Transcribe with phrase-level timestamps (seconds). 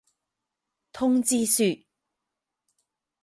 [0.91, 1.83] 通知书。